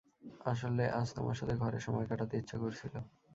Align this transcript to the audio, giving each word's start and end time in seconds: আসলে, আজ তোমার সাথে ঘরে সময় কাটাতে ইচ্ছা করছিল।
আসলে, 0.45 0.83
আজ 0.99 1.07
তোমার 1.17 1.35
সাথে 1.39 1.53
ঘরে 1.61 1.79
সময় 1.79 2.07
কাটাতে 2.09 2.35
ইচ্ছা 2.37 2.57
করছিল। 2.57 2.93